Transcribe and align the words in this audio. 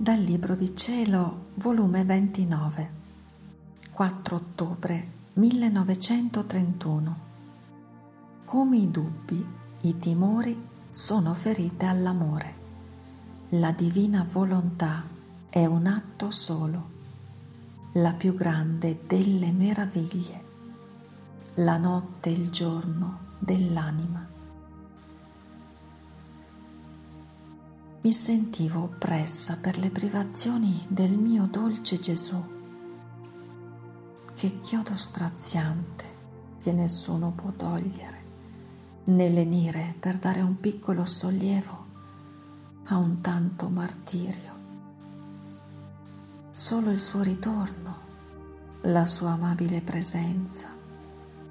Dal 0.00 0.18
Libro 0.18 0.56
di 0.56 0.74
Cielo, 0.74 1.48
volume 1.56 2.06
29, 2.06 2.90
4 3.92 4.34
ottobre 4.34 5.08
1931. 5.34 7.18
Come 8.46 8.78
i 8.78 8.90
dubbi, 8.90 9.46
i 9.82 9.98
timori 9.98 10.58
sono 10.90 11.34
ferite 11.34 11.84
all'amore. 11.84 12.54
La 13.50 13.72
divina 13.72 14.26
volontà 14.26 15.04
è 15.50 15.66
un 15.66 15.84
atto 15.84 16.30
solo, 16.30 16.88
la 17.92 18.14
più 18.14 18.34
grande 18.34 19.00
delle 19.06 19.52
meraviglie, 19.52 20.44
la 21.56 21.76
notte 21.76 22.30
e 22.30 22.32
il 22.32 22.48
giorno 22.48 23.18
dell'anima. 23.38 24.29
Mi 28.02 28.12
sentivo 28.12 28.84
oppressa 28.84 29.58
per 29.60 29.76
le 29.76 29.90
privazioni 29.90 30.86
del 30.88 31.10
mio 31.10 31.46
dolce 31.50 32.00
Gesù. 32.00 32.42
Che 34.34 34.60
chiodo 34.60 34.96
straziante 34.96 36.04
che 36.62 36.72
nessuno 36.72 37.32
può 37.32 37.52
togliere, 37.52 38.24
né 39.04 39.28
lenire 39.28 39.94
per 40.00 40.16
dare 40.16 40.40
un 40.40 40.58
piccolo 40.58 41.04
sollievo 41.04 41.86
a 42.84 42.96
un 42.96 43.20
tanto 43.20 43.68
martirio. 43.68 44.58
Solo 46.52 46.90
il 46.90 47.00
suo 47.00 47.20
ritorno, 47.20 47.98
la 48.82 49.04
sua 49.04 49.32
amabile 49.32 49.82
presenza, 49.82 50.68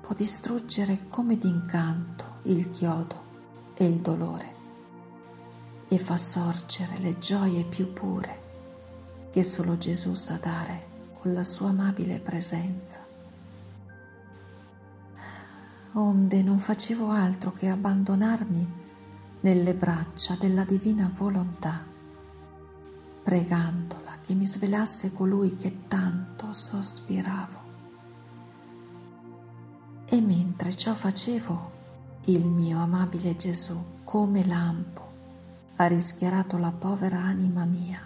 può 0.01 0.15
distruggere 0.15 1.07
come 1.09 1.37
d'incanto 1.37 2.39
il 2.45 2.71
chiodo 2.71 3.27
e 3.75 3.85
il 3.85 3.99
dolore 3.99 4.58
e 5.89 5.97
fa 5.99 6.17
sorgere 6.17 6.99
le 6.99 7.17
gioie 7.17 7.65
più 7.65 7.91
pure 7.91 8.47
che 9.31 9.43
solo 9.43 9.77
Gesù 9.77 10.13
sa 10.13 10.37
dare 10.37 10.87
con 11.19 11.33
la 11.33 11.43
sua 11.43 11.69
amabile 11.69 12.19
presenza. 12.19 13.05
Onde 15.93 16.43
non 16.43 16.59
facevo 16.59 17.09
altro 17.09 17.51
che 17.51 17.67
abbandonarmi 17.67 18.77
nelle 19.41 19.73
braccia 19.73 20.35
della 20.35 20.63
divina 20.63 21.11
volontà, 21.13 21.83
pregandola 23.23 24.17
che 24.25 24.33
mi 24.33 24.45
svelasse 24.45 25.11
colui 25.11 25.57
che 25.57 25.87
tanto 25.87 26.53
sospiravo. 26.53 27.57
E 30.05 30.21
mentre 30.21 30.75
ciò 30.75 30.93
facevo, 30.93 31.71
il 32.25 32.45
mio 32.45 32.79
amabile 32.79 33.35
Gesù, 33.35 34.01
come 34.03 34.45
lampo, 34.45 35.08
ha 35.81 35.87
rischiarato 35.87 36.57
la 36.57 36.71
povera 36.71 37.19
anima 37.19 37.63
mia 37.63 38.05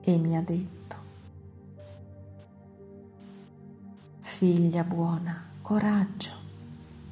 e 0.00 0.16
mi 0.16 0.34
ha 0.34 0.40
detto, 0.40 0.96
figlia 4.20 4.82
buona, 4.82 5.50
coraggio, 5.60 6.30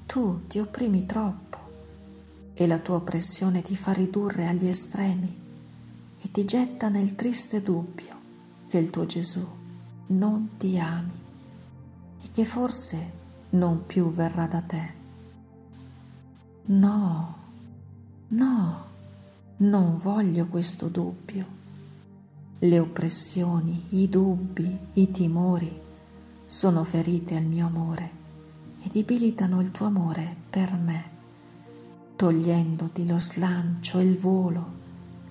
tu 0.07 0.47
ti 0.47 0.59
opprimi 0.59 1.05
troppo 1.05 1.59
e 2.55 2.67
la 2.67 2.79
tua 2.79 2.97
oppressione 2.97 3.61
ti 3.61 3.77
fa 3.77 3.93
ridurre 3.93 4.49
agli 4.49 4.69
estremi 4.69 5.39
e 6.19 6.31
ti 6.31 6.47
getta 6.47 6.89
nel 6.89 7.15
triste 7.15 7.61
dubbio 7.61 8.19
che 8.69 8.79
il 8.79 8.89
tuo 8.89 9.05
Gesù 9.05 9.47
non 10.07 10.57
ti 10.57 10.79
ami 10.79 11.21
e 12.23 12.31
che 12.33 12.47
forse 12.47 13.13
non 13.51 13.85
più 13.85 14.11
verrà 14.11 14.47
da 14.47 14.63
te. 14.63 14.95
No, 16.65 17.37
no 18.29 18.90
non 19.61 19.99
voglio 19.99 20.47
questo 20.47 20.89
dubbio. 20.89 21.59
Le 22.61 22.79
oppressioni, 22.79 23.87
i 23.91 24.09
dubbi, 24.09 24.79
i 24.95 25.11
timori 25.11 25.81
sono 26.47 26.85
ferite 26.85 27.37
al 27.37 27.45
mio 27.45 27.67
amore 27.67 28.19
e 28.83 28.89
debilitano 28.91 29.61
il 29.61 29.71
tuo 29.71 29.87
amore 29.87 30.35
per 30.49 30.73
me, 30.75 31.11
togliendoti 32.17 33.07
lo 33.07 33.19
slancio 33.19 33.99
e 33.99 34.05
il 34.05 34.19
volo 34.19 34.79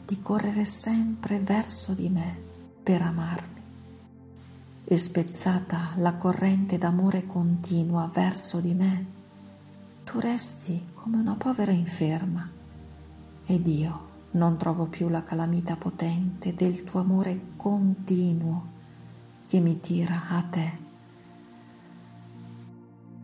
di 0.06 0.22
correre 0.22 0.63
sempre 0.63 1.40
verso 1.40 1.94
di 1.94 2.09
me 2.09 2.38
per 2.84 3.01
amarmi. 3.01 3.61
E 4.84 4.97
spezzata 4.97 5.94
la 5.97 6.13
corrente 6.16 6.78
d'amore 6.78 7.25
continua 7.25 8.09
verso 8.13 8.59
di 8.59 8.73
me, 8.75 9.06
tu 10.03 10.19
resti 10.19 10.90
come 10.94 11.17
una 11.17 11.35
povera 11.35 11.72
inferma 11.72 12.47
ed 13.46 13.67
io 13.67 14.09
non 14.31 14.57
trovo 14.57 14.85
più 14.85 15.09
la 15.09 15.23
calamita 15.23 15.75
potente 15.75 16.53
del 16.53 16.84
tuo 16.84 17.00
amore 17.00 17.53
continuo 17.56 18.78
che 19.47 19.59
mi 19.59 19.79
tira 19.79 20.28
a 20.28 20.44
te. 20.44 20.78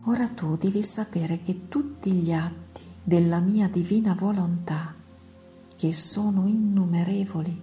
Ora 0.04 0.28
tu 0.28 0.56
devi 0.56 0.82
sapere 0.82 1.42
che 1.42 1.68
tutti 1.68 2.12
gli 2.12 2.32
atti 2.32 2.82
della 3.02 3.38
mia 3.38 3.68
divina 3.68 4.14
volontà, 4.14 4.94
che 5.76 5.94
sono 5.94 6.46
innumerevoli, 6.46 7.62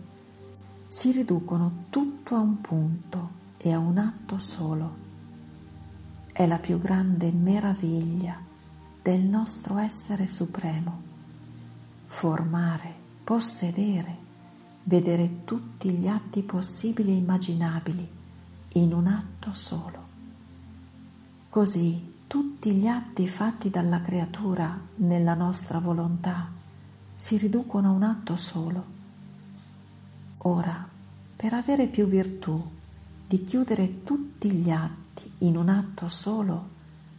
si 0.87 1.11
riducono 1.11 1.85
tutto 1.89 2.35
a 2.35 2.39
un 2.39 2.61
punto 2.61 3.41
e 3.57 3.73
a 3.73 3.79
un 3.79 3.97
atto 3.97 4.39
solo. 4.39 5.01
È 6.31 6.45
la 6.45 6.59
più 6.59 6.79
grande 6.79 7.31
meraviglia 7.31 8.39
del 9.01 9.21
nostro 9.21 9.77
essere 9.77 10.27
supremo, 10.27 11.01
formare 12.05 13.02
possedere, 13.23 14.17
vedere 14.83 15.45
tutti 15.45 15.91
gli 15.91 16.07
atti 16.07 16.43
possibili 16.43 17.11
e 17.11 17.15
immaginabili 17.15 18.09
in 18.73 18.93
un 18.93 19.07
atto 19.07 19.53
solo. 19.53 20.11
Così 21.49 22.11
tutti 22.27 22.73
gli 22.73 22.87
atti 22.87 23.27
fatti 23.27 23.69
dalla 23.69 24.01
creatura 24.01 24.77
nella 24.95 25.35
nostra 25.35 25.79
volontà 25.79 26.51
si 27.15 27.37
riducono 27.37 27.89
a 27.89 27.91
un 27.91 28.03
atto 28.03 28.35
solo. 28.35 28.85
Ora, 30.39 30.85
per 31.35 31.53
avere 31.53 31.87
più 31.87 32.07
virtù 32.07 32.61
di 33.25 33.43
chiudere 33.45 34.03
tutti 34.03 34.51
gli 34.51 34.69
atti 34.69 35.31
in 35.39 35.55
un 35.55 35.69
atto 35.69 36.09
solo, 36.09 36.71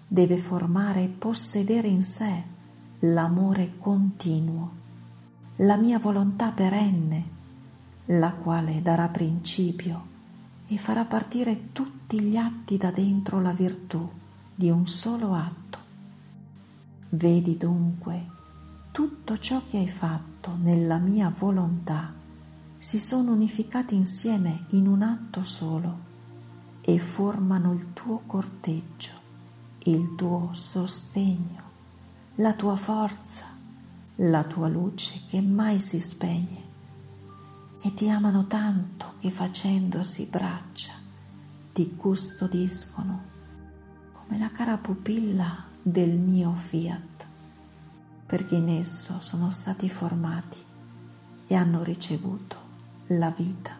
deve 0.06 0.36
formare 0.36 1.04
e 1.04 1.08
possedere 1.08 1.88
in 1.88 2.02
sé 2.02 2.44
l'amore 3.00 3.76
continuo 3.78 4.82
la 5.58 5.76
mia 5.76 6.00
volontà 6.00 6.50
perenne, 6.50 7.32
la 8.06 8.32
quale 8.32 8.82
darà 8.82 9.08
principio 9.08 10.12
e 10.66 10.76
farà 10.78 11.04
partire 11.04 11.72
tutti 11.72 12.20
gli 12.20 12.36
atti 12.36 12.76
da 12.76 12.90
dentro 12.90 13.40
la 13.40 13.52
virtù 13.52 14.10
di 14.52 14.68
un 14.68 14.86
solo 14.86 15.32
atto. 15.34 15.78
Vedi 17.10 17.56
dunque 17.56 18.26
tutto 18.90 19.36
ciò 19.36 19.62
che 19.68 19.78
hai 19.78 19.88
fatto 19.88 20.56
nella 20.60 20.98
mia 20.98 21.32
volontà 21.36 22.12
si 22.76 22.98
sono 22.98 23.32
unificati 23.32 23.94
insieme 23.94 24.66
in 24.70 24.88
un 24.88 25.02
atto 25.02 25.44
solo 25.44 26.12
e 26.80 26.98
formano 26.98 27.72
il 27.72 27.92
tuo 27.92 28.22
corteggio, 28.26 29.12
il 29.84 30.14
tuo 30.16 30.50
sostegno, 30.52 31.62
la 32.36 32.52
tua 32.54 32.76
forza, 32.76 33.53
la 34.16 34.44
tua 34.44 34.68
luce 34.68 35.22
che 35.28 35.40
mai 35.40 35.80
si 35.80 35.98
spegne 35.98 36.62
e 37.82 37.92
ti 37.94 38.08
amano 38.08 38.46
tanto 38.46 39.14
che 39.18 39.30
facendosi 39.30 40.26
braccia 40.26 40.92
ti 41.72 41.96
custodiscono 41.96 43.32
come 44.12 44.38
la 44.38 44.50
cara 44.50 44.78
pupilla 44.78 45.64
del 45.82 46.16
mio 46.16 46.54
fiat, 46.54 47.26
perché 48.24 48.54
in 48.54 48.68
esso 48.68 49.20
sono 49.20 49.50
stati 49.50 49.90
formati 49.90 50.58
e 51.46 51.54
hanno 51.54 51.82
ricevuto 51.82 52.56
la 53.08 53.30
vita. 53.30 53.76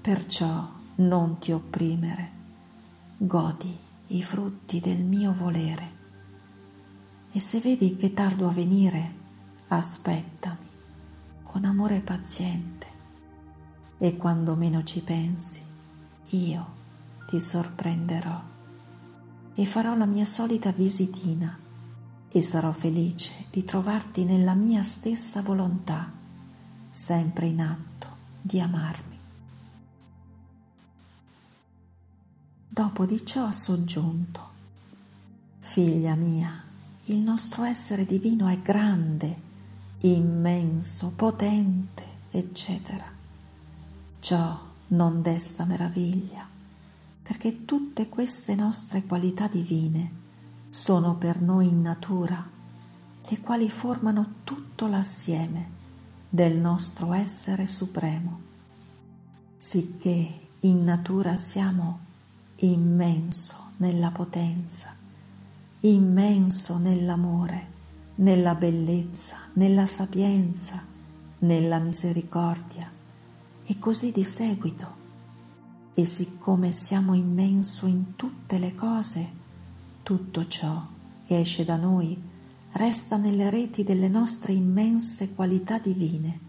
Perciò 0.00 0.72
non 0.96 1.38
ti 1.38 1.52
opprimere, 1.52 2.30
godi 3.18 3.76
i 4.08 4.22
frutti 4.22 4.80
del 4.80 5.02
mio 5.02 5.32
volere 5.32 5.95
e 7.36 7.38
se 7.38 7.60
vedi 7.60 7.96
che 7.96 8.14
tardo 8.14 8.48
a 8.48 8.50
venire, 8.50 9.14
aspettami 9.68 10.70
con 11.42 11.66
amore 11.66 12.00
paziente 12.00 12.86
e 13.98 14.16
quando 14.16 14.56
meno 14.56 14.82
ci 14.84 15.02
pensi, 15.02 15.60
io 16.30 16.66
ti 17.28 17.38
sorprenderò 17.38 18.42
e 19.52 19.66
farò 19.66 19.94
la 19.94 20.06
mia 20.06 20.24
solita 20.24 20.70
visitina 20.70 21.58
e 22.26 22.40
sarò 22.40 22.72
felice 22.72 23.48
di 23.50 23.64
trovarti 23.64 24.24
nella 24.24 24.54
mia 24.54 24.82
stessa 24.82 25.42
volontà, 25.42 26.10
sempre 26.88 27.48
in 27.48 27.60
atto 27.60 28.16
di 28.40 28.60
amarmi. 28.60 29.18
Dopo 32.66 33.04
di 33.04 33.26
ciò 33.26 33.44
ha 33.44 33.52
soggiunto, 33.52 34.40
figlia 35.60 36.14
mia, 36.14 36.65
il 37.08 37.18
nostro 37.18 37.62
essere 37.62 38.04
divino 38.04 38.48
è 38.48 38.58
grande, 38.60 39.36
immenso, 40.00 41.12
potente, 41.14 42.04
eccetera. 42.30 43.04
Perciò 44.18 44.60
non 44.88 45.22
desta 45.22 45.64
meraviglia, 45.64 46.44
perché 47.22 47.64
tutte 47.64 48.08
queste 48.08 48.56
nostre 48.56 49.04
qualità 49.04 49.46
divine 49.46 50.10
sono 50.68 51.14
per 51.14 51.40
noi 51.40 51.68
in 51.68 51.80
natura, 51.80 52.44
le 53.28 53.40
quali 53.40 53.70
formano 53.70 54.38
tutto 54.42 54.88
l'assieme 54.88 55.70
del 56.28 56.58
nostro 56.58 57.12
essere 57.12 57.66
supremo, 57.66 58.40
sicché 59.56 60.48
in 60.60 60.82
natura 60.82 61.36
siamo 61.36 62.00
immenso 62.56 63.70
nella 63.76 64.10
potenza, 64.10 64.95
immenso 65.92 66.78
nell'amore, 66.78 67.74
nella 68.16 68.54
bellezza, 68.54 69.36
nella 69.54 69.86
sapienza, 69.86 70.82
nella 71.40 71.78
misericordia 71.78 72.90
e 73.64 73.78
così 73.78 74.12
di 74.12 74.24
seguito. 74.24 75.04
E 75.94 76.04
siccome 76.04 76.72
siamo 76.72 77.14
immenso 77.14 77.86
in 77.86 78.16
tutte 78.16 78.58
le 78.58 78.74
cose, 78.74 79.30
tutto 80.02 80.46
ciò 80.46 80.86
che 81.24 81.40
esce 81.40 81.64
da 81.64 81.76
noi 81.76 82.20
resta 82.72 83.16
nelle 83.16 83.48
reti 83.50 83.82
delle 83.82 84.08
nostre 84.08 84.52
immense 84.52 85.34
qualità 85.34 85.78
divine. 85.78 86.40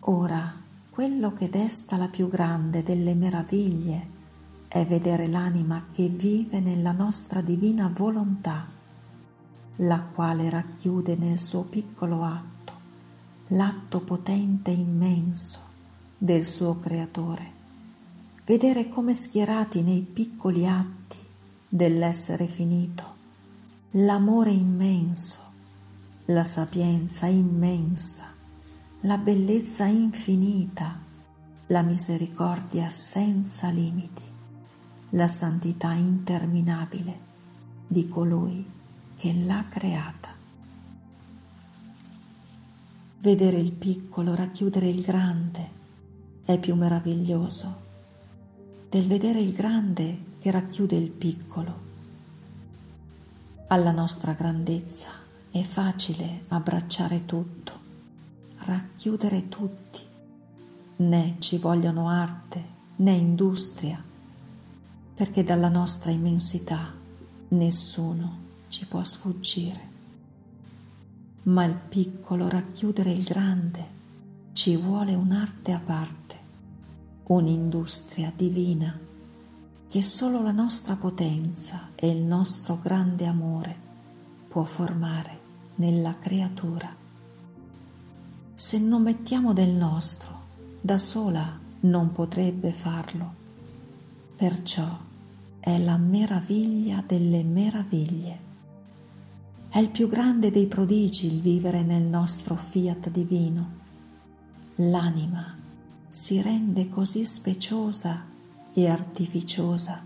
Ora, 0.00 0.60
quello 0.90 1.32
che 1.32 1.48
desta 1.48 1.96
la 1.96 2.08
più 2.08 2.28
grande 2.28 2.82
delle 2.82 3.14
meraviglie 3.14 4.20
è 4.72 4.86
vedere 4.86 5.26
l'anima 5.26 5.88
che 5.92 6.08
vive 6.08 6.60
nella 6.60 6.92
nostra 6.92 7.42
divina 7.42 7.92
volontà, 7.94 8.66
la 9.76 10.00
quale 10.00 10.48
racchiude 10.48 11.14
nel 11.16 11.38
suo 11.38 11.64
piccolo 11.64 12.22
atto 12.22 12.52
l'atto 13.48 14.00
potente 14.00 14.70
e 14.70 14.74
immenso 14.74 15.60
del 16.16 16.44
suo 16.44 16.78
creatore. 16.78 17.60
Vedere 18.46 18.88
come 18.88 19.12
schierati 19.12 19.82
nei 19.82 20.00
piccoli 20.00 20.66
atti 20.66 21.18
dell'essere 21.68 22.46
finito, 22.46 23.04
l'amore 23.92 24.52
immenso, 24.52 25.40
la 26.26 26.44
sapienza 26.44 27.26
immensa, 27.26 28.24
la 29.00 29.18
bellezza 29.18 29.84
infinita, 29.84 30.98
la 31.66 31.82
misericordia 31.82 32.88
senza 32.88 33.68
limiti, 33.68 34.31
la 35.14 35.28
santità 35.28 35.92
interminabile 35.92 37.30
di 37.86 38.08
colui 38.08 38.66
che 39.16 39.34
l'ha 39.34 39.66
creata. 39.68 40.30
Vedere 43.18 43.58
il 43.58 43.72
piccolo 43.72 44.34
racchiudere 44.34 44.88
il 44.88 45.02
grande 45.02 45.80
è 46.44 46.58
più 46.58 46.74
meraviglioso 46.74 47.80
del 48.88 49.06
vedere 49.06 49.40
il 49.40 49.52
grande 49.52 50.36
che 50.38 50.50
racchiude 50.50 50.96
il 50.96 51.10
piccolo. 51.10 51.80
Alla 53.68 53.90
nostra 53.90 54.32
grandezza 54.32 55.08
è 55.50 55.62
facile 55.62 56.40
abbracciare 56.48 57.26
tutto, 57.26 57.72
racchiudere 58.58 59.48
tutti. 59.48 60.00
Né 60.96 61.36
ci 61.38 61.58
vogliono 61.58 62.08
arte 62.08 62.64
né 62.96 63.12
industria, 63.12 64.02
perché 65.14 65.44
dalla 65.44 65.68
nostra 65.68 66.10
immensità 66.10 66.92
nessuno 67.48 68.38
ci 68.68 68.86
può 68.86 69.02
sfuggire. 69.02 69.90
Ma 71.44 71.64
il 71.64 71.74
piccolo 71.74 72.48
racchiudere 72.48 73.10
il 73.10 73.24
grande 73.24 74.00
ci 74.52 74.76
vuole 74.76 75.14
un'arte 75.14 75.72
a 75.72 75.80
parte, 75.80 76.36
un'industria 77.24 78.32
divina 78.34 79.10
che 79.92 80.00
solo 80.00 80.40
la 80.40 80.52
nostra 80.52 80.96
potenza 80.96 81.90
e 81.94 82.08
il 82.08 82.22
nostro 82.22 82.78
grande 82.80 83.26
amore 83.26 83.76
può 84.48 84.64
formare 84.64 85.40
nella 85.74 86.16
creatura. 86.16 86.88
Se 88.54 88.78
non 88.78 89.02
mettiamo 89.02 89.52
del 89.52 89.68
nostro, 89.68 90.40
da 90.80 90.96
sola 90.96 91.58
non 91.80 92.10
potrebbe 92.12 92.72
farlo. 92.72 93.40
Perciò 94.42 94.98
è 95.60 95.78
la 95.78 95.96
meraviglia 95.96 97.00
delle 97.06 97.44
meraviglie. 97.44 98.40
È 99.68 99.78
il 99.78 99.88
più 99.88 100.08
grande 100.08 100.50
dei 100.50 100.66
prodigi 100.66 101.32
il 101.32 101.40
vivere 101.40 101.84
nel 101.84 102.02
nostro 102.02 102.56
fiat 102.56 103.08
divino. 103.08 103.70
L'anima 104.74 105.56
si 106.08 106.42
rende 106.42 106.88
così 106.88 107.24
speciosa 107.24 108.26
e 108.72 108.88
artificiosa 108.88 110.02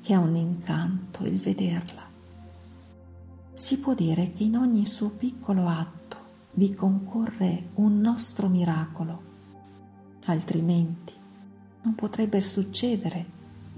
che 0.00 0.14
ha 0.14 0.18
un 0.18 0.34
incanto 0.34 1.24
il 1.24 1.38
vederla. 1.38 2.02
Si 3.52 3.78
può 3.78 3.94
dire 3.94 4.32
che 4.32 4.42
in 4.42 4.56
ogni 4.56 4.84
suo 4.84 5.10
piccolo 5.10 5.68
atto 5.68 6.16
vi 6.54 6.74
concorre 6.74 7.68
un 7.74 8.00
nostro 8.00 8.48
miracolo, 8.48 9.22
altrimenti 10.24 11.17
non 11.82 11.94
potrebbe 11.94 12.40
succedere 12.40 13.26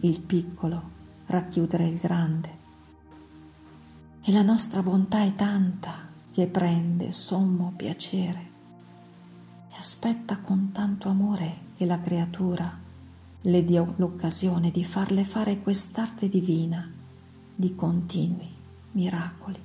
il 0.00 0.20
piccolo 0.20 0.98
racchiudere 1.26 1.86
il 1.86 1.98
grande. 1.98 2.58
E 4.22 4.32
la 4.32 4.42
nostra 4.42 4.82
bontà 4.82 5.22
è 5.22 5.34
tanta 5.34 6.08
che 6.30 6.46
prende 6.46 7.12
sommo 7.12 7.72
piacere 7.76 8.48
e 9.70 9.74
aspetta 9.78 10.38
con 10.38 10.70
tanto 10.72 11.08
amore 11.08 11.68
che 11.76 11.86
la 11.86 12.00
creatura 12.00 12.78
le 13.42 13.64
dia 13.64 13.86
l'occasione 13.96 14.70
di 14.70 14.84
farle 14.84 15.24
fare 15.24 15.60
quest'arte 15.60 16.28
divina 16.28 16.88
di 17.54 17.74
continui 17.74 18.48
miracoli. 18.92 19.58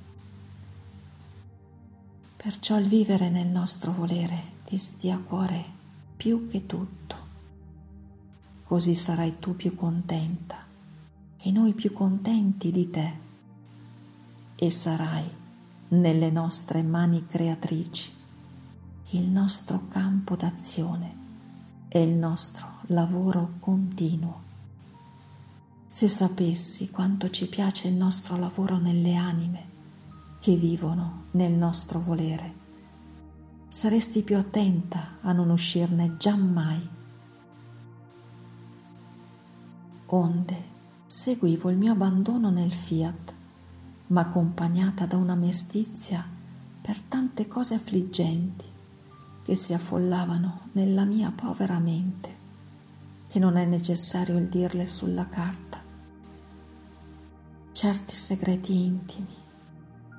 Perciò 2.36 2.78
il 2.78 2.86
vivere 2.86 3.28
nel 3.28 3.48
nostro 3.48 3.92
volere 3.92 4.54
ti 4.64 4.76
stia 4.76 5.16
a 5.16 5.18
cuore 5.18 5.64
più 6.16 6.46
che 6.48 6.64
tutto. 6.64 7.25
Così 8.66 8.94
sarai 8.94 9.38
tu 9.38 9.54
più 9.54 9.76
contenta 9.76 10.58
e 11.38 11.52
noi 11.52 11.72
più 11.72 11.92
contenti 11.92 12.72
di 12.72 12.90
te 12.90 13.14
e 14.56 14.70
sarai 14.70 15.24
nelle 15.88 16.30
nostre 16.30 16.82
mani 16.82 17.24
creatrici 17.26 18.12
il 19.10 19.28
nostro 19.28 19.86
campo 19.88 20.34
d'azione 20.34 21.14
e 21.86 22.02
il 22.02 22.14
nostro 22.14 22.66
lavoro 22.86 23.52
continuo. 23.60 24.42
Se 25.86 26.08
sapessi 26.08 26.90
quanto 26.90 27.30
ci 27.30 27.48
piace 27.48 27.86
il 27.86 27.94
nostro 27.94 28.36
lavoro 28.36 28.78
nelle 28.78 29.14
anime 29.14 29.64
che 30.40 30.56
vivono 30.56 31.26
nel 31.32 31.52
nostro 31.52 32.00
volere, 32.00 32.54
saresti 33.68 34.22
più 34.22 34.36
attenta 34.36 35.18
a 35.20 35.30
non 35.30 35.50
uscirne 35.50 36.16
giammai. 36.16 36.94
Onde 40.06 40.74
seguivo 41.06 41.70
il 41.70 41.76
mio 41.76 41.92
abbandono 41.92 42.50
nel 42.50 42.72
fiat, 42.72 43.34
ma 44.08 44.20
accompagnata 44.20 45.06
da 45.06 45.16
una 45.16 45.34
mestizia 45.34 46.24
per 46.80 47.00
tante 47.00 47.48
cose 47.48 47.74
affliggenti 47.74 48.64
che 49.42 49.54
si 49.56 49.74
affollavano 49.74 50.68
nella 50.72 51.04
mia 51.04 51.32
povera 51.32 51.78
mente 51.80 52.44
che 53.28 53.38
non 53.40 53.56
è 53.56 53.64
necessario 53.64 54.38
il 54.38 54.48
dirle 54.48 54.86
sulla 54.86 55.26
carta. 55.26 55.82
Certi 57.72 58.14
segreti 58.14 58.84
intimi 58.84 59.34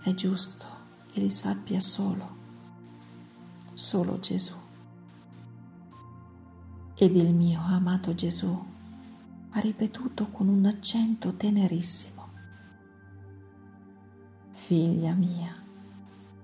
è 0.04 0.14
giusto 0.14 0.66
che 1.12 1.22
li 1.22 1.30
sappia 1.30 1.80
solo, 1.80 2.36
solo 3.74 4.20
Gesù. 4.20 4.56
Ed 6.96 7.16
il 7.16 7.34
mio 7.34 7.62
amato 7.62 8.14
Gesù 8.14 8.76
ha 9.58 9.60
ripetuto 9.60 10.28
con 10.30 10.48
un 10.50 10.66
accento 10.66 11.34
tenerissimo. 11.34 12.28
Figlia 14.52 15.14
mia, 15.14 15.52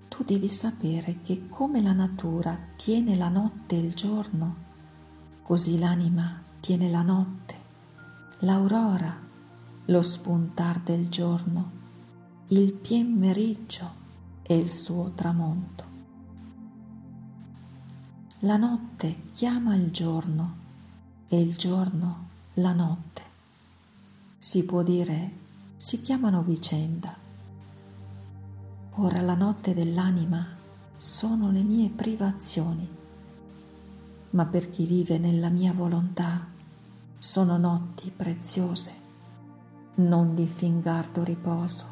tu 0.08 0.24
devi 0.24 0.50
sapere 0.50 1.22
che 1.22 1.48
come 1.48 1.80
la 1.80 1.92
natura 1.92 2.58
tiene 2.76 3.16
la 3.16 3.30
notte 3.30 3.76
e 3.76 3.80
il 3.80 3.94
giorno, 3.94 4.56
così 5.44 5.78
l'anima 5.78 6.42
tiene 6.60 6.90
la 6.90 7.04
notte, 7.04 7.56
l'aurora, 8.40 9.16
lo 9.86 10.02
spuntar 10.02 10.80
del 10.80 11.08
giorno, 11.08 11.72
il 12.48 12.74
pien 12.74 13.14
meriggio 13.14 13.94
e 14.42 14.58
il 14.58 14.70
suo 14.70 15.12
tramonto. 15.12 15.92
La 18.40 18.58
notte 18.58 19.26
chiama 19.34 19.76
il 19.76 19.92
giorno 19.92 20.56
e 21.28 21.40
il 21.40 21.56
giorno 21.56 22.32
la 22.56 22.74
notte. 22.74 23.22
Si 24.38 24.64
può 24.64 24.84
dire 24.84 25.42
si 25.76 26.02
chiamano 26.02 26.42
vicenda. 26.42 27.16
Ora 28.96 29.22
la 29.22 29.36
notte 29.36 29.74
dell'anima 29.74 30.46
sono 30.96 31.52
le 31.52 31.64
mie 31.64 31.90
privazioni 31.90 33.02
ma 34.34 34.46
per 34.46 34.70
chi 34.70 34.86
vive 34.86 35.18
nella 35.18 35.50
mia 35.50 35.74
volontà 35.74 36.48
sono 37.18 37.58
notti 37.58 38.12
preziose, 38.12 38.92
non 39.96 40.34
di 40.34 40.48
fingardo 40.48 41.24
riposo, 41.24 41.86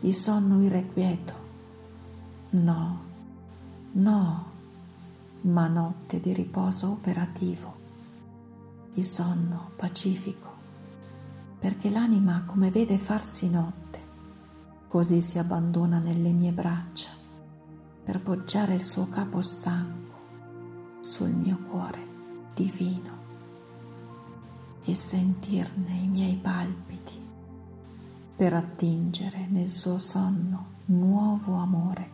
di 0.00 0.12
sonno 0.12 0.62
irrequieto. 0.62 1.44
No, 2.50 3.00
no, 3.92 4.44
ma 5.42 5.68
notte 5.68 6.20
di 6.20 6.32
riposo 6.32 6.92
operativo, 6.92 7.74
di 8.96 9.04
sonno 9.04 9.72
pacifico, 9.76 10.54
perché 11.58 11.90
l'anima 11.90 12.44
come 12.46 12.70
vede 12.70 12.96
farsi 12.96 13.50
notte, 13.50 14.00
così 14.88 15.20
si 15.20 15.38
abbandona 15.38 15.98
nelle 15.98 16.30
mie 16.30 16.50
braccia 16.50 17.10
per 18.02 18.22
poggiare 18.22 18.72
il 18.72 18.80
suo 18.80 19.06
capo 19.10 19.42
stanco 19.42 20.14
sul 21.02 21.28
mio 21.28 21.58
cuore 21.68 22.06
divino 22.54 23.18
e 24.82 24.94
sentirne 24.94 25.92
i 25.92 26.08
miei 26.08 26.36
palpiti 26.36 27.20
per 28.34 28.54
attingere 28.54 29.46
nel 29.50 29.70
suo 29.70 29.98
sonno 29.98 30.68
nuovo 30.86 31.56
amore 31.56 32.10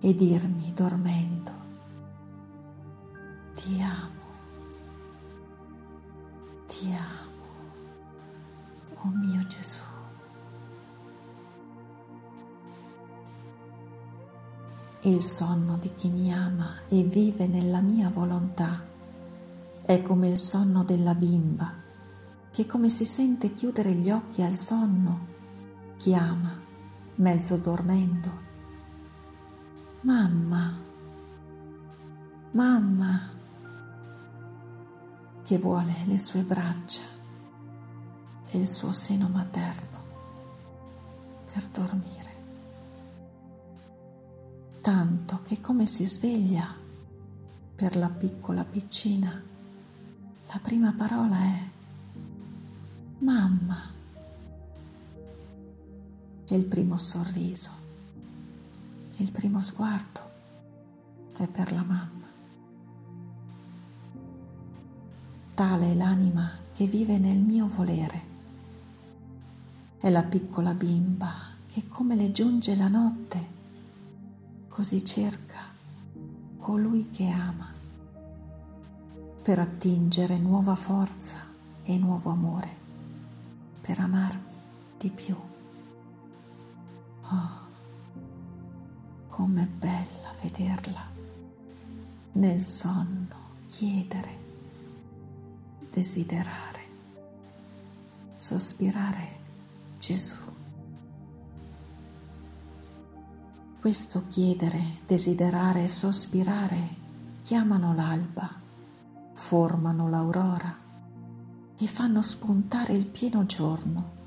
e 0.00 0.16
dirmi 0.16 0.72
dormendo 0.74 1.52
ti 3.54 3.80
amo, 3.82 4.19
ti 6.80 6.90
amo, 6.94 7.42
oh 9.02 9.08
mio 9.08 9.46
Gesù. 9.46 9.80
Il 15.02 15.20
sonno 15.20 15.76
di 15.76 15.92
chi 15.94 16.08
mi 16.08 16.32
ama 16.32 16.80
e 16.88 17.02
vive 17.02 17.46
nella 17.46 17.82
mia 17.82 18.08
volontà 18.08 18.82
è 19.82 20.00
come 20.00 20.28
il 20.28 20.38
sonno 20.38 20.82
della 20.82 21.14
bimba 21.14 21.74
che 22.50 22.64
come 22.64 22.88
si 22.88 23.04
sente 23.04 23.52
chiudere 23.52 23.92
gli 23.92 24.10
occhi 24.10 24.42
al 24.42 24.54
sonno 24.54 25.28
chiama, 25.98 26.58
mezzo 27.16 27.56
dormendo, 27.58 28.32
mamma, 30.00 30.78
mamma, 32.52 33.38
che 35.50 35.58
vuole 35.58 35.92
le 36.04 36.20
sue 36.20 36.42
braccia 36.42 37.02
e 38.50 38.56
il 38.56 38.68
suo 38.68 38.92
seno 38.92 39.26
materno 39.26 39.98
per 41.52 41.64
dormire 41.72 42.30
tanto 44.80 45.42
che 45.42 45.60
come 45.60 45.86
si 45.86 46.06
sveglia 46.06 46.72
per 47.74 47.96
la 47.96 48.08
piccola 48.08 48.62
piccina, 48.64 49.42
la 50.46 50.58
prima 50.62 50.92
parola 50.92 51.36
è 51.36 51.68
mamma 53.18 53.92
e 56.46 56.56
il 56.56 56.64
primo 56.64 56.96
sorriso, 56.96 57.70
il 59.16 59.32
primo 59.32 59.60
sguardo 59.60 60.30
è 61.36 61.48
per 61.48 61.72
la 61.72 61.82
mamma. 61.82 62.19
Tale 65.60 65.90
è 65.90 65.94
l'anima 65.94 66.52
che 66.72 66.86
vive 66.86 67.18
nel 67.18 67.36
mio 67.36 67.66
volere. 67.66 68.22
È 69.98 70.08
la 70.08 70.22
piccola 70.22 70.72
bimba 70.72 71.34
che 71.66 71.86
come 71.86 72.16
le 72.16 72.32
giunge 72.32 72.74
la 72.74 72.88
notte 72.88 73.48
così 74.68 75.04
cerca 75.04 75.60
colui 76.56 77.10
che 77.10 77.28
ama 77.28 77.70
per 79.42 79.58
attingere 79.58 80.38
nuova 80.38 80.74
forza 80.74 81.40
e 81.82 81.98
nuovo 81.98 82.30
amore, 82.30 82.76
per 83.82 83.98
amarmi 83.98 84.54
di 84.96 85.10
più. 85.10 85.36
Oh, 87.22 87.50
com'è 89.28 89.66
bella 89.66 90.32
vederla 90.40 91.06
nel 92.32 92.62
sonno 92.62 93.36
chiedere, 93.66 94.49
desiderare, 95.90 96.80
sospirare 98.32 99.38
Gesù. 99.98 100.36
Questo 103.80 104.24
chiedere, 104.28 104.82
desiderare 105.06 105.84
e 105.84 105.88
sospirare 105.88 106.96
chiamano 107.42 107.92
l'alba, 107.94 108.48
formano 109.32 110.08
l'aurora 110.08 110.76
e 111.76 111.86
fanno 111.86 112.22
spuntare 112.22 112.92
il 112.92 113.06
pieno 113.06 113.44
giorno, 113.46 114.18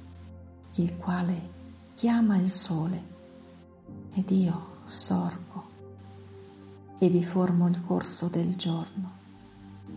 il 0.76 0.98
quale 0.98 1.52
chiama 1.94 2.38
il 2.38 2.50
sole 2.50 3.12
ed 4.14 4.30
io 4.32 4.82
sorgo 4.86 5.72
e 6.98 7.10
vi 7.10 7.24
formo 7.24 7.68
il 7.68 7.82
corso 7.86 8.28
del 8.28 8.56
giorno 8.56 9.22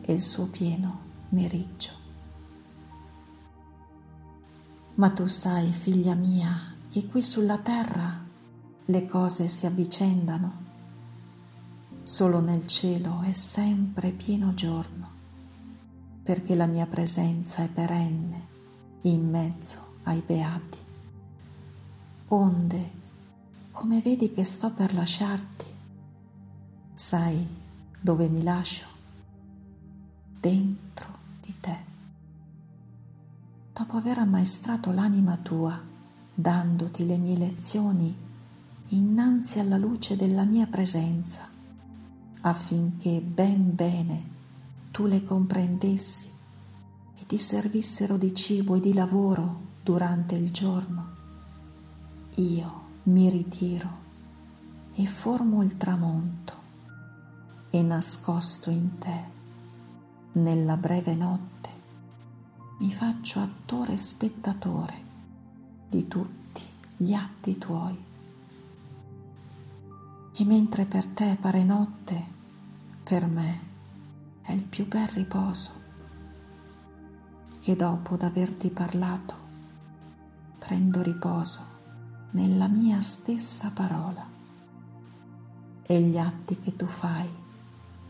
e 0.03 0.13
il 0.13 0.23
suo 0.23 0.47
pieno 0.47 1.06
meriggio. 1.31 2.05
Ma 4.95 5.11
tu 5.11 5.27
sai, 5.27 5.71
figlia 5.73 6.15
mia, 6.15 6.75
che 6.89 7.07
qui 7.07 7.21
sulla 7.23 7.59
terra 7.59 8.25
le 8.87 9.07
cose 9.07 9.49
si 9.49 9.67
avvicendano. 9.67 10.65
Solo 12.03 12.41
nel 12.41 12.67
cielo 12.67 13.21
è 13.23 13.33
sempre 13.33 14.13
pieno 14.13 14.55
giorno, 14.55 15.11
perché 16.23 16.55
la 16.55 16.67
mia 16.67 16.87
presenza 16.87 17.63
è 17.63 17.69
perenne 17.69 18.47
in 19.03 19.29
mezzo 19.29 19.95
ai 20.05 20.23
beati. 20.25 20.79
Onde, 22.29 22.91
come 23.73 24.01
vedi 24.01 24.33
che 24.33 24.45
sto 24.45 24.71
per 24.71 24.95
lasciarti, 24.95 25.67
sai 26.95 27.47
dove 28.01 28.29
mi 28.29 28.43
lascio? 28.43 28.87
Dentro 30.41 31.16
di 31.47 31.55
te. 31.61 31.79
Dopo 33.73 33.97
aver 33.97 34.19
ammaestrato 34.19 34.91
l'anima 34.91 35.37
tua, 35.37 35.81
dandoti 36.35 37.07
le 37.07 37.19
mie 37.19 37.37
lezioni, 37.37 38.17
innanzi 38.89 39.61
alla 39.61 39.77
luce 39.77 40.17
della 40.17 40.45
mia 40.45 40.67
presenza, 40.67 41.49
affinché 42.41 43.21
ben 43.21 43.75
bene 43.75 44.35
tu 44.91 45.07
le 45.07 45.23
comprendessi 45.25 46.29
e 47.15 47.27
ti 47.27 47.39
servissero 47.39 48.17
di 48.17 48.35
cibo 48.35 48.75
e 48.75 48.81
di 48.81 48.93
lavoro 48.93 49.75
durante 49.83 50.35
il 50.35 50.51
giorno. 50.51 51.15
Io 52.37 52.85
mi 53.05 53.31
ritiro 53.31 54.05
e 54.95 55.07
formo 55.07 55.63
il 55.63 55.77
tramonto 55.77 56.55
e 57.71 57.83
nascosto 57.83 58.71
in 58.71 58.99
te, 58.99 59.35
nella 60.37 60.77
breve 60.77 61.15
notte, 61.15 61.71
mi 62.79 62.93
faccio 62.93 63.41
attore 63.41 63.95
e 63.95 63.97
spettatore 63.97 65.05
di 65.89 66.07
tutti 66.09 66.63
gli 66.97 67.15
atti 67.15 67.57
tuoi. 67.57 68.05
E 70.39 70.45
mentre 70.45 70.85
per 70.85 71.07
te 71.07 71.39
pare 71.41 71.65
notte, 71.65 72.27
per 73.03 73.27
me 73.27 73.61
è 74.43 74.53
il 74.53 74.67
più 74.67 74.87
bel 74.87 75.09
riposo, 75.09 75.71
che 77.61 77.75
dopo 77.75 78.17
d'averti 78.17 78.71
parlato 78.71 79.35
prendo 80.59 81.01
riposo 81.01 81.61
nella 82.33 82.69
mia 82.69 83.01
stessa 83.01 83.71
parola. 83.71 84.35
E 85.83 86.01
gli 86.01 86.19
atti 86.19 86.59
che 86.59 86.77
tu 86.77 86.87
fai 86.87 87.29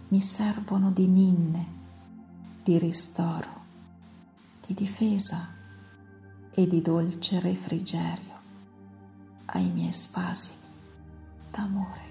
mi 0.09 0.21
servono 0.21 0.90
di 0.90 1.06
ninne, 1.06 1.85
di 2.66 2.80
ristoro, 2.80 3.49
di 4.66 4.75
difesa 4.75 5.54
e 6.50 6.66
di 6.66 6.82
dolce 6.82 7.38
refrigerio 7.38 8.35
ai 9.44 9.70
miei 9.70 9.92
spasimi 9.92 10.66
d'amore. 11.49 12.02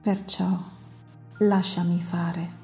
Perciò 0.00 0.62
lasciami 1.38 2.00
fare. 2.00 2.58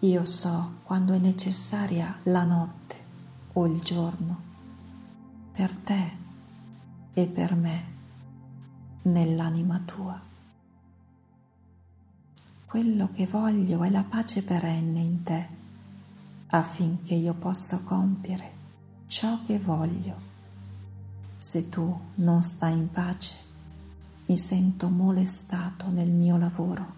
Io 0.00 0.26
so 0.26 0.80
quando 0.82 1.14
è 1.14 1.18
necessaria 1.18 2.14
la 2.24 2.44
notte 2.44 2.96
o 3.54 3.64
il 3.64 3.80
giorno, 3.80 4.42
per 5.50 5.74
te 5.76 6.12
e 7.10 7.26
per 7.26 7.54
me, 7.54 7.84
nell'anima 9.04 9.80
tua 9.82 10.32
quello 12.74 13.10
che 13.12 13.24
voglio 13.28 13.84
è 13.84 13.88
la 13.88 14.02
pace 14.02 14.42
perenne 14.42 14.98
in 14.98 15.22
te, 15.22 15.48
affinché 16.48 17.14
io 17.14 17.32
possa 17.34 17.80
compiere 17.84 18.50
ciò 19.06 19.44
che 19.44 19.60
voglio. 19.60 20.16
Se 21.38 21.68
tu 21.68 21.96
non 22.16 22.42
stai 22.42 22.72
in 22.72 22.90
pace, 22.90 23.36
mi 24.26 24.36
sento 24.36 24.88
molestato 24.88 25.88
nel 25.90 26.10
mio 26.10 26.36
lavoro 26.36 26.94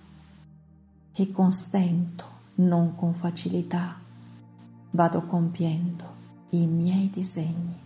e 1.13 1.31
con 1.31 1.53
stento, 1.53 2.25
non 2.55 2.95
con 2.95 3.13
facilità, 3.13 4.01
vado 4.93 5.27
compiendo 5.27 6.15
i 6.53 6.67
miei 6.67 7.11
disegni. 7.11 7.79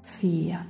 Fiat 0.00 0.66